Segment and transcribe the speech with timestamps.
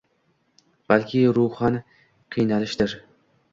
[0.93, 1.79] balki ruhan
[2.37, 2.99] qiynalishdir.